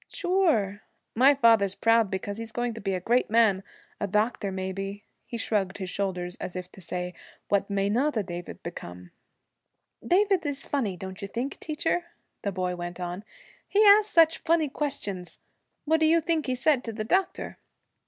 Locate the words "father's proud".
1.35-2.09